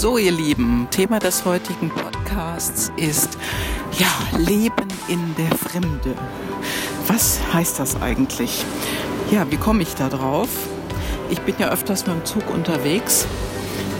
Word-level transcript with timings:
So, 0.00 0.16
ihr 0.16 0.30
Lieben, 0.30 0.86
Thema 0.92 1.18
des 1.18 1.44
heutigen 1.44 1.90
Podcasts 1.90 2.92
ist 2.96 3.36
ja 3.98 4.38
Leben 4.38 4.86
in 5.08 5.34
der 5.34 5.50
Fremde. 5.58 6.14
Was 7.08 7.40
heißt 7.52 7.80
das 7.80 8.00
eigentlich? 8.00 8.64
Ja, 9.32 9.50
wie 9.50 9.56
komme 9.56 9.82
ich 9.82 9.96
da 9.96 10.08
drauf? 10.08 10.50
Ich 11.30 11.40
bin 11.40 11.56
ja 11.58 11.70
öfters 11.70 12.06
mit 12.06 12.14
dem 12.14 12.24
Zug 12.24 12.48
unterwegs 12.48 13.26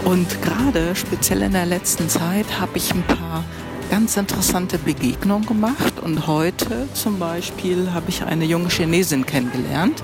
und 0.04 0.40
gerade 0.40 0.95
speziell 0.95 1.42
in 1.42 1.50
der 1.50 1.66
letzten 1.66 2.08
Zeit 2.08 2.60
habe 2.60 2.76
ich 2.78 2.94
ein 2.94 3.02
paar 3.02 3.42
ganz 3.91 4.16
interessante 4.16 4.79
Begegnungen 4.79 5.46
gemacht 5.46 6.00
und 6.00 6.27
heute 6.27 6.89
zum 6.93 7.18
Beispiel 7.18 7.93
habe 7.93 8.07
ich 8.09 8.22
eine 8.22 8.45
junge 8.45 8.68
Chinesin 8.68 9.25
kennengelernt. 9.25 10.03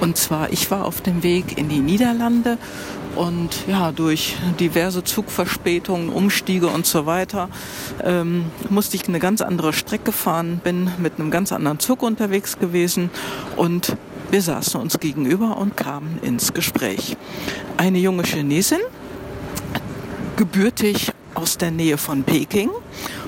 Und 0.00 0.16
zwar, 0.16 0.52
ich 0.52 0.70
war 0.70 0.84
auf 0.84 1.00
dem 1.00 1.22
Weg 1.22 1.56
in 1.56 1.68
die 1.68 1.78
Niederlande 1.78 2.58
und 3.14 3.66
ja, 3.66 3.92
durch 3.92 4.36
diverse 4.60 5.02
Zugverspätungen, 5.02 6.10
Umstiege 6.10 6.66
und 6.66 6.84
so 6.84 7.06
weiter 7.06 7.48
ähm, 8.04 8.44
musste 8.68 8.96
ich 8.96 9.08
eine 9.08 9.18
ganz 9.18 9.40
andere 9.40 9.72
Strecke 9.72 10.12
fahren, 10.12 10.60
bin 10.62 10.90
mit 10.98 11.18
einem 11.18 11.30
ganz 11.30 11.52
anderen 11.52 11.78
Zug 11.78 12.02
unterwegs 12.02 12.58
gewesen 12.58 13.10
und 13.56 13.96
wir 14.30 14.42
saßen 14.42 14.78
uns 14.80 15.00
gegenüber 15.00 15.56
und 15.56 15.76
kamen 15.76 16.18
ins 16.22 16.52
Gespräch. 16.52 17.16
Eine 17.78 17.98
junge 17.98 18.24
Chinesin, 18.24 18.80
gebürtig 20.36 21.12
aus 21.36 21.58
der 21.58 21.70
Nähe 21.70 21.98
von 21.98 22.24
Peking, 22.24 22.70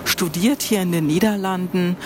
studiert 0.04 0.62
hier 0.62 0.82
in 0.82 0.92
den 0.92 1.06
Niederlanden 1.06 1.96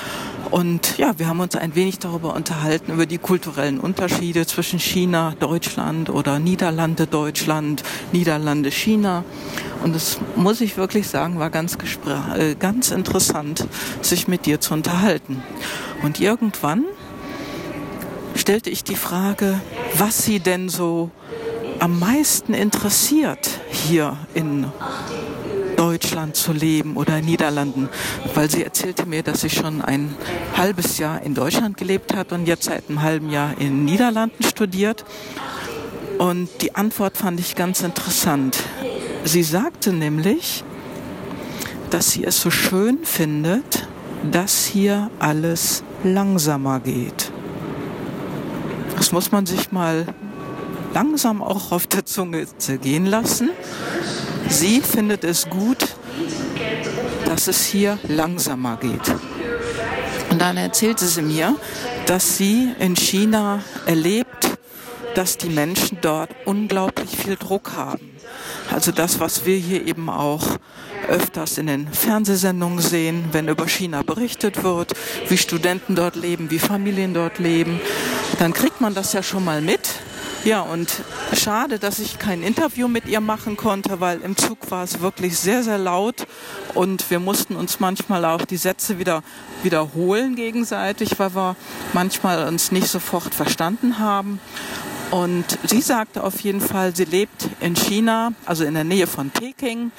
und 0.50 0.98
ja, 0.98 1.18
wir 1.18 1.28
haben 1.28 1.40
uns 1.40 1.56
ein 1.56 1.74
wenig 1.74 1.98
darüber 1.98 2.34
unterhalten, 2.34 2.92
über 2.92 3.06
die 3.06 3.16
kulturellen 3.16 3.80
Unterschiede 3.80 4.46
zwischen 4.46 4.78
China, 4.78 5.34
Deutschland 5.40 6.10
oder 6.10 6.38
Niederlande, 6.38 7.06
Deutschland, 7.06 7.82
Niederlande, 8.12 8.70
China. 8.70 9.24
Und 9.82 9.94
das 9.94 10.18
muss 10.36 10.60
ich 10.60 10.76
wirklich 10.76 11.08
sagen, 11.08 11.38
war 11.38 11.48
ganz, 11.48 11.78
äh, 12.36 12.54
ganz 12.54 12.90
interessant, 12.90 13.66
sich 14.02 14.28
mit 14.28 14.44
dir 14.44 14.60
zu 14.60 14.74
unterhalten. 14.74 15.42
Und 16.02 16.20
irgendwann 16.20 16.84
stellte 18.34 18.68
ich 18.68 18.84
die 18.84 18.96
Frage, 18.96 19.58
was 19.96 20.22
sie 20.22 20.40
denn 20.40 20.68
so 20.68 21.10
am 21.78 21.98
meisten 21.98 22.52
interessiert 22.52 23.48
hier 23.70 24.18
in 24.34 24.66
Deutschland 25.82 26.36
zu 26.36 26.52
leben 26.52 26.94
oder 26.96 27.18
in 27.18 27.24
Niederlanden, 27.24 27.88
weil 28.36 28.48
sie 28.48 28.62
erzählte 28.62 29.04
mir, 29.04 29.24
dass 29.24 29.40
sie 29.40 29.50
schon 29.50 29.82
ein 29.82 30.14
halbes 30.56 30.98
Jahr 30.98 31.20
in 31.22 31.34
Deutschland 31.34 31.76
gelebt 31.76 32.14
hat 32.14 32.30
und 32.30 32.46
jetzt 32.46 32.66
seit 32.66 32.88
einem 32.88 33.02
halben 33.02 33.30
Jahr 33.30 33.58
in 33.58 33.84
Niederlanden 33.84 34.44
studiert. 34.44 35.04
Und 36.18 36.48
die 36.60 36.76
Antwort 36.76 37.16
fand 37.16 37.40
ich 37.40 37.56
ganz 37.56 37.80
interessant. 37.80 38.58
Sie 39.24 39.42
sagte 39.42 39.92
nämlich, 39.92 40.62
dass 41.90 42.12
sie 42.12 42.22
es 42.22 42.40
so 42.40 42.52
schön 42.52 42.98
findet, 43.02 43.88
dass 44.30 44.64
hier 44.64 45.10
alles 45.18 45.82
langsamer 46.04 46.78
geht. 46.78 47.32
Das 48.96 49.10
muss 49.10 49.32
man 49.32 49.46
sich 49.46 49.72
mal 49.72 50.06
langsam 50.94 51.42
auch 51.42 51.72
auf 51.72 51.88
der 51.88 52.06
Zunge 52.06 52.46
zergehen 52.56 53.06
lassen. 53.06 53.50
Sie 54.52 54.82
findet 54.82 55.24
es 55.24 55.48
gut, 55.48 55.78
dass 57.24 57.48
es 57.48 57.64
hier 57.64 57.98
langsamer 58.06 58.76
geht. 58.76 59.00
Und 60.30 60.42
dann 60.42 60.58
erzählte 60.58 61.06
sie 61.06 61.22
mir, 61.22 61.56
dass 62.04 62.36
sie 62.36 62.70
in 62.78 62.94
China 62.94 63.60
erlebt, 63.86 64.58
dass 65.14 65.38
die 65.38 65.48
Menschen 65.48 65.98
dort 66.02 66.28
unglaublich 66.44 67.16
viel 67.16 67.36
Druck 67.36 67.72
haben. 67.76 68.10
Also 68.70 68.92
das, 68.92 69.20
was 69.20 69.46
wir 69.46 69.56
hier 69.56 69.86
eben 69.86 70.10
auch 70.10 70.58
öfters 71.08 71.56
in 71.56 71.66
den 71.66 71.88
Fernsehsendungen 71.88 72.80
sehen, 72.80 73.24
wenn 73.32 73.48
über 73.48 73.66
China 73.66 74.02
berichtet 74.02 74.62
wird, 74.62 74.92
wie 75.28 75.38
Studenten 75.38 75.94
dort 75.94 76.14
leben, 76.14 76.50
wie 76.50 76.58
Familien 76.58 77.14
dort 77.14 77.38
leben, 77.38 77.80
dann 78.38 78.52
kriegt 78.52 78.82
man 78.82 78.94
das 78.94 79.14
ja 79.14 79.22
schon 79.22 79.46
mal 79.46 79.62
mit. 79.62 80.01
Ja, 80.44 80.62
und 80.62 81.02
schade, 81.34 81.78
dass 81.78 82.00
ich 82.00 82.18
kein 82.18 82.42
Interview 82.42 82.88
mit 82.88 83.06
ihr 83.06 83.20
machen 83.20 83.56
konnte, 83.56 84.00
weil 84.00 84.20
im 84.22 84.36
Zug 84.36 84.72
war 84.72 84.82
es 84.82 85.00
wirklich 85.00 85.38
sehr, 85.38 85.62
sehr 85.62 85.78
laut 85.78 86.26
und 86.74 87.08
wir 87.12 87.20
mussten 87.20 87.54
uns 87.54 87.78
manchmal 87.78 88.24
auch 88.24 88.44
die 88.44 88.56
Sätze 88.56 88.98
wieder 88.98 89.22
wiederholen 89.62 90.34
gegenseitig, 90.34 91.16
weil 91.20 91.36
wir 91.36 91.54
manchmal 91.92 92.48
uns 92.48 92.72
nicht 92.72 92.88
sofort 92.88 93.32
verstanden 93.32 94.00
haben. 94.00 94.40
Und 95.12 95.44
sie 95.64 95.80
sagte 95.80 96.24
auf 96.24 96.40
jeden 96.40 96.60
Fall, 96.60 96.96
sie 96.96 97.04
lebt 97.04 97.48
in 97.60 97.76
China, 97.76 98.32
also 98.44 98.64
in 98.64 98.74
der 98.74 98.82
Nähe 98.82 99.06
von 99.06 99.30
Peking, 99.30 99.92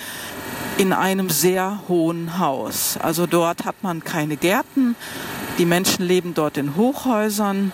in 0.77 0.91
einem 0.91 1.29
sehr 1.29 1.83
hohen 1.87 2.37
Haus. 2.37 2.97
Also 3.01 3.27
dort 3.27 3.63
hat 3.63 3.75
man 3.81 4.03
keine 4.03 4.35
Gärten. 4.35 4.97
Die 5.57 5.65
Menschen 5.65 6.05
leben 6.05 6.33
dort 6.33 6.57
in 6.57 6.75
Hochhäusern 6.75 7.71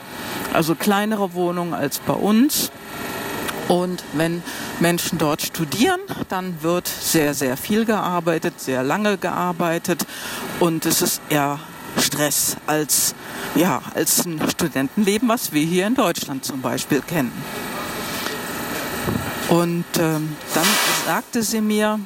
also 0.54 0.76
kleinere 0.76 1.34
Wohnungen 1.34 1.74
als 1.74 2.00
bei 2.00 2.14
uns. 2.14 2.72
Und 3.68 4.04
wenn 4.14 4.42
Menschen 4.80 5.20
dort 5.20 5.44
studieren, 5.44 6.00
dann 6.28 6.64
wird 6.64 6.88
sehr, 6.88 7.34
sehr 7.36 7.56
viel 7.56 7.86
gearbeitet, 7.86 8.60
sehr 8.60 8.82
lange 8.84 9.18
gearbeitet 9.18 10.08
und 10.60 10.88
es 10.88 11.04
ist 11.04 11.22
eher 11.30 11.60
Stress 11.98 12.58
als, 12.66 13.14
ja, 13.54 13.82
als 13.94 14.26
ein 14.26 14.42
Studentenleben, 14.50 15.30
was 15.30 15.52
wir 15.52 15.64
hier 15.64 15.86
in 15.86 15.94
Deutschland 15.94 16.46
zum 16.46 16.62
Beispiel 16.62 17.02
kennen. 17.02 17.32
Und 19.50 19.86
ähm, 20.00 20.36
dann 20.56 20.68
sagte 21.06 21.44
sie 21.44 21.62
mir, 21.62 22.00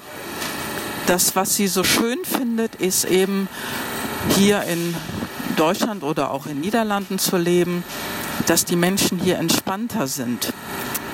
das, 1.06 1.36
was 1.36 1.56
sie 1.56 1.68
so 1.68 1.84
schön 1.84 2.20
findet, 2.26 2.76
ist 2.76 3.06
eben 3.06 3.48
hier 4.36 4.64
in 4.64 4.96
Deutschland 5.56 6.04
oder 6.04 6.32
auch 6.32 6.46
in 6.46 6.62
Niederlanden 6.62 7.20
zu 7.20 7.38
leben, 7.38 7.84
dass 8.46 8.66
die 8.66 8.76
Menschen 8.76 9.20
hier 9.20 9.38
entspannter 9.38 10.08
sind, 10.08 10.54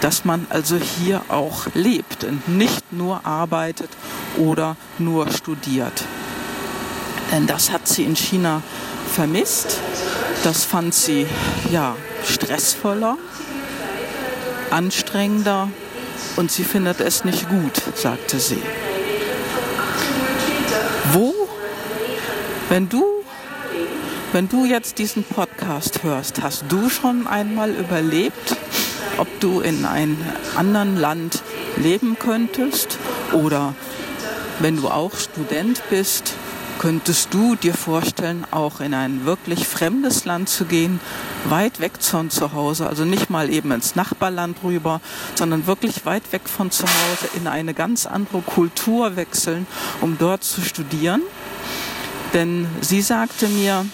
dass 0.02 0.26
man 0.26 0.48
also 0.50 0.78
hier 0.78 1.22
auch 1.30 1.68
lebt 1.74 2.24
und 2.24 2.48
nicht 2.48 2.92
nur 2.92 3.26
arbeitet 3.26 3.90
oder 4.38 4.76
nur 4.98 5.30
studiert. 5.32 6.06
Denn 7.32 7.48
das 7.48 7.72
hat 7.72 7.88
sie 7.88 8.04
in 8.04 8.16
China 8.16 8.62
vermisst. 9.14 9.78
Das 10.44 10.64
fand 10.64 10.94
sie 10.94 11.28
ja 11.72 11.96
stressvoller, 12.26 13.18
anstrengender 14.72 15.70
und 16.38 16.52
sie 16.52 16.64
findet 16.64 17.02
es 17.02 17.26
nicht 17.26 17.50
gut, 17.50 17.82
sagte 17.96 18.40
sie. 18.40 18.62
Wo, 21.12 21.34
wenn 22.70 22.88
du 22.88 23.19
wenn 24.32 24.48
du 24.48 24.66
jetzt 24.66 25.00
diesen 25.00 25.24
Podcast 25.24 26.04
hörst, 26.04 26.42
hast 26.42 26.66
du 26.70 26.90
schon 26.90 27.26
einmal 27.26 27.72
überlebt, 27.72 28.56
ob 29.18 29.28
du 29.40 29.62
in 29.62 29.86
einem 29.86 30.18
anderen 30.56 30.98
Land 30.98 31.42
leben 31.78 32.18
könntest 32.20 32.98
oder 33.34 33.74
wenn 34.60 34.78
du 34.78 34.90
auch 34.90 35.16
Student 35.16 35.82
bist, 35.90 36.36
könntest 36.78 37.34
du 37.34 37.56
dir 37.56 37.74
vorstellen, 37.74 38.46
auch 38.52 38.82
in 38.82 38.94
ein 38.94 39.26
wirklich 39.26 39.68
fremdes 39.68 40.26
Land 40.26 40.48
zu 40.48 40.66
gehen, 40.66 41.00
weit 41.46 41.80
weg 41.80 41.94
von 42.00 42.30
zu 42.30 42.54
Hause, 42.54 42.88
also 42.88 43.06
nicht 43.06 43.30
mal 43.30 43.50
eben 43.50 43.72
ins 43.72 43.96
Nachbarland 43.96 44.58
rüber, 44.64 45.02
sondern 45.36 45.66
wirklich 45.66 46.06
weit 46.06 46.32
weg 46.32 46.44
von 46.46 46.70
zu 46.72 46.84
Hause 46.84 47.30
in 47.36 47.48
eine 47.48 47.74
ganz 47.74 48.06
andere 48.06 48.42
Kultur 48.42 49.16
wechseln, 49.16 49.66
um 50.02 50.18
dort 50.18 50.44
zu 50.44 50.62
studieren? 50.62 51.22
Denn 52.34 52.68
sie 52.82 53.02
sagte 53.02 53.48
mir, 53.48 53.86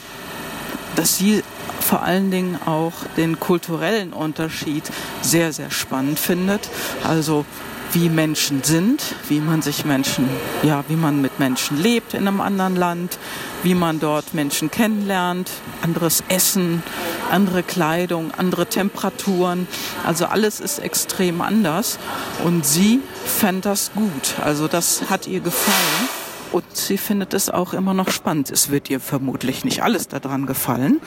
dass 0.95 1.17
sie 1.17 1.43
vor 1.79 2.01
allen 2.01 2.31
Dingen 2.31 2.57
auch 2.65 2.93
den 3.17 3.39
kulturellen 3.39 4.13
Unterschied 4.13 4.83
sehr, 5.21 5.53
sehr 5.53 5.71
spannend 5.71 6.19
findet. 6.19 6.69
Also 7.03 7.45
wie 7.91 8.09
Menschen 8.09 8.63
sind, 8.63 9.01
wie 9.29 9.39
man 9.39 9.61
sich 9.61 9.85
Menschen, 9.85 10.27
ja, 10.63 10.83
wie 10.89 10.95
man 10.95 11.21
mit 11.21 11.39
Menschen 11.39 11.81
lebt 11.81 12.13
in 12.13 12.27
einem 12.27 12.41
anderen 12.41 12.75
Land, 12.75 13.17
wie 13.63 13.75
man 13.75 13.99
dort 13.99 14.33
Menschen 14.33 14.69
kennenlernt, 14.69 15.49
anderes 15.81 16.23
Essen, 16.27 16.83
andere 17.31 17.63
Kleidung, 17.63 18.31
andere 18.35 18.65
Temperaturen. 18.65 19.67
Also 20.05 20.25
alles 20.25 20.59
ist 20.59 20.79
extrem 20.79 21.41
anders. 21.41 21.97
Und 22.43 22.65
sie 22.65 22.99
fand 23.25 23.65
das 23.65 23.91
gut. 23.93 24.35
Also 24.43 24.67
das 24.67 25.09
hat 25.09 25.27
ihr 25.27 25.39
gefallen. 25.39 26.24
Und 26.55 26.63
sie 26.73 26.97
findet 26.97 27.33
es 27.33 27.49
auch 27.49 27.73
immer 27.73 27.93
noch 27.93 28.09
spannend. 28.09 28.49
Es 28.49 28.69
wird 28.69 28.89
ihr 28.89 29.01
vermutlich 29.01 29.65
nicht 29.65 29.83
alles 29.83 30.07
daran 30.07 30.45
gefallen, 30.45 31.01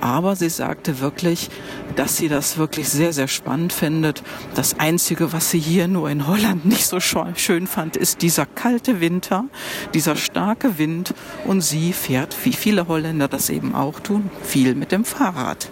aber 0.00 0.36
sie 0.36 0.48
sagte 0.48 1.00
wirklich, 1.00 1.50
dass 1.96 2.16
sie 2.16 2.28
das 2.28 2.56
wirklich 2.56 2.88
sehr, 2.88 3.12
sehr 3.12 3.28
spannend 3.28 3.74
findet. 3.74 4.22
Das 4.54 4.80
Einzige, 4.80 5.34
was 5.34 5.50
sie 5.50 5.58
hier 5.58 5.86
nur 5.86 6.08
in 6.08 6.26
Holland 6.26 6.64
nicht 6.64 6.86
so 6.86 6.98
schön 6.98 7.66
fand, 7.66 7.98
ist 7.98 8.22
dieser 8.22 8.46
kalte 8.46 9.02
Winter, 9.02 9.44
dieser 9.92 10.16
starke 10.16 10.78
Wind. 10.78 11.12
Und 11.44 11.60
sie 11.60 11.92
fährt, 11.92 12.34
wie 12.44 12.54
viele 12.54 12.88
Holländer 12.88 13.28
das 13.28 13.50
eben 13.50 13.74
auch 13.74 14.00
tun, 14.00 14.30
viel 14.44 14.74
mit 14.74 14.92
dem 14.92 15.04
Fahrrad. 15.04 15.68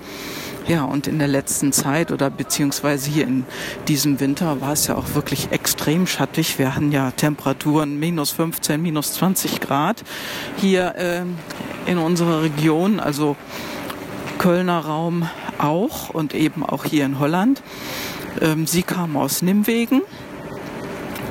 Ja, 0.66 0.84
und 0.84 1.06
in 1.06 1.18
der 1.18 1.28
letzten 1.28 1.72
Zeit 1.72 2.10
oder 2.10 2.30
beziehungsweise 2.30 3.10
hier 3.10 3.24
in 3.24 3.44
diesem 3.86 4.18
Winter 4.18 4.62
war 4.62 4.72
es 4.72 4.86
ja 4.86 4.94
auch 4.94 5.14
wirklich 5.14 5.52
extrem 5.52 6.06
schattig. 6.06 6.58
Wir 6.58 6.74
hatten 6.74 6.90
ja 6.90 7.10
Temperaturen 7.10 7.98
minus 7.98 8.30
15, 8.30 8.80
minus 8.80 9.12
20 9.12 9.60
Grad 9.60 10.02
hier 10.56 10.94
äh, 10.96 11.90
in 11.90 11.98
unserer 11.98 12.42
Region, 12.42 12.98
also 12.98 13.36
Kölner 14.38 14.78
Raum 14.78 15.28
auch 15.58 16.08
und 16.08 16.34
eben 16.34 16.64
auch 16.64 16.86
hier 16.86 17.04
in 17.04 17.18
Holland. 17.18 17.62
Ähm, 18.40 18.66
sie 18.66 18.82
kam 18.82 19.18
aus 19.18 19.42
Nimwegen 19.42 20.00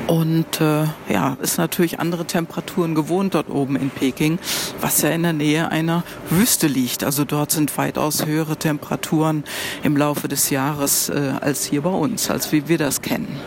und 0.07 0.59
äh, 0.59 0.85
ja, 1.09 1.37
ist 1.41 1.57
natürlich 1.57 1.99
andere 1.99 2.25
Temperaturen 2.25 2.93
gewohnt 2.93 3.35
dort 3.35 3.49
oben 3.49 3.75
in 3.75 3.89
Peking, 3.89 4.37
was 4.81 5.01
ja 5.01 5.09
in 5.09 5.23
der 5.23 5.33
Nähe 5.33 5.71
einer 5.71 6.03
Wüste 6.29 6.67
liegt. 6.67 7.03
Also 7.03 7.23
dort 7.23 7.51
sind 7.51 7.77
weitaus 7.77 8.25
höhere 8.25 8.57
Temperaturen 8.57 9.43
im 9.83 9.95
Laufe 9.95 10.27
des 10.27 10.49
Jahres 10.49 11.09
äh, 11.09 11.33
als 11.39 11.63
hier 11.63 11.81
bei 11.81 11.89
uns, 11.89 12.29
als 12.29 12.51
wie 12.51 12.67
wir 12.67 12.77
das 12.77 13.01
kennen. 13.01 13.39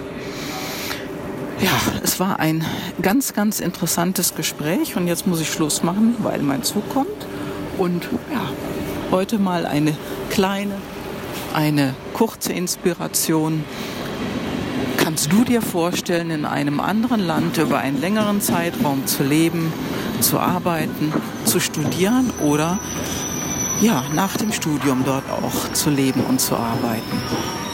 Ja, 1.60 1.70
es 2.02 2.20
war 2.20 2.38
ein 2.38 2.64
ganz, 3.00 3.32
ganz 3.32 3.60
interessantes 3.60 4.34
Gespräch 4.34 4.96
und 4.96 5.06
jetzt 5.06 5.26
muss 5.26 5.40
ich 5.40 5.50
Schluss 5.50 5.82
machen, 5.82 6.14
weil 6.18 6.40
mein 6.40 6.62
Zug 6.62 6.88
kommt. 6.90 7.26
Und 7.78 8.04
ja, 8.32 8.50
heute 9.10 9.38
mal 9.38 9.66
eine 9.66 9.96
kleine, 10.30 10.74
eine 11.54 11.94
kurze 12.12 12.52
Inspiration 12.52 13.64
Kannst 15.16 15.32
du 15.32 15.44
dir 15.44 15.62
vorstellen, 15.62 16.28
in 16.28 16.44
einem 16.44 16.78
anderen 16.78 17.20
Land 17.20 17.56
über 17.56 17.78
einen 17.78 17.98
längeren 17.98 18.42
Zeitraum 18.42 19.06
zu 19.06 19.22
leben, 19.24 19.72
zu 20.20 20.38
arbeiten, 20.38 21.10
zu 21.46 21.58
studieren 21.58 22.30
oder 22.38 22.78
ja, 23.80 24.04
nach 24.12 24.36
dem 24.36 24.52
Studium 24.52 25.04
dort 25.06 25.24
auch 25.30 25.72
zu 25.72 25.88
leben 25.88 26.20
und 26.20 26.42
zu 26.42 26.54
arbeiten? 26.54 27.65